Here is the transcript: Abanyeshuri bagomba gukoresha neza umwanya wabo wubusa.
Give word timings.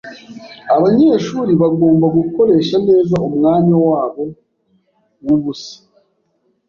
Abanyeshuri 0.75 1.51
bagomba 1.61 2.05
gukoresha 2.17 2.75
neza 2.87 3.15
umwanya 3.29 3.75
wabo 3.87 4.23
wubusa. 5.25 5.75